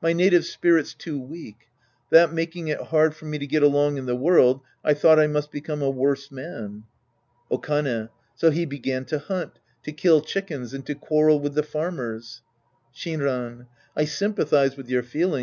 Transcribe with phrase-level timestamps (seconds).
[0.00, 1.66] My native spirit's too weak.
[2.10, 5.26] That making it hard for me to get along in the world, I thought I
[5.26, 6.84] must become a worse man.
[7.50, 8.08] Okane.
[8.36, 12.40] So he began to hunt, to kill chickens and to quarrel with the farmers.
[12.94, 13.66] Shinran.
[13.96, 15.42] I sympathize with your feelings.